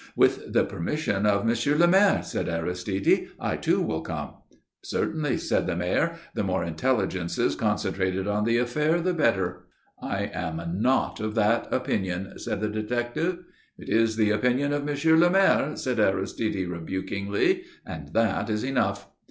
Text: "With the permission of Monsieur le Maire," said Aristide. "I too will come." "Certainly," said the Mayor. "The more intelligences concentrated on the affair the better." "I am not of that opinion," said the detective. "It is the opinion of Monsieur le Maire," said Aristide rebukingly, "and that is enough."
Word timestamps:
"With 0.15 0.51
the 0.53 0.65
permission 0.65 1.27
of 1.27 1.45
Monsieur 1.45 1.75
le 1.75 1.85
Maire," 1.87 2.23
said 2.23 2.49
Aristide. 2.49 3.27
"I 3.39 3.55
too 3.55 3.79
will 3.83 4.01
come." 4.01 4.33
"Certainly," 4.81 5.37
said 5.37 5.67
the 5.67 5.75
Mayor. 5.75 6.15
"The 6.33 6.41
more 6.41 6.63
intelligences 6.63 7.53
concentrated 7.55 8.25
on 8.27 8.43
the 8.45 8.57
affair 8.57 8.99
the 8.99 9.13
better." 9.13 9.67
"I 10.01 10.23
am 10.33 10.59
not 10.81 11.19
of 11.19 11.35
that 11.35 11.67
opinion," 11.71 12.39
said 12.39 12.61
the 12.61 12.67
detective. 12.69 13.43
"It 13.77 13.89
is 13.89 14.15
the 14.15 14.31
opinion 14.31 14.73
of 14.73 14.83
Monsieur 14.85 15.15
le 15.15 15.29
Maire," 15.29 15.75
said 15.75 15.99
Aristide 15.99 16.67
rebukingly, 16.67 17.61
"and 17.85 18.07
that 18.13 18.49
is 18.49 18.63
enough." 18.63 19.07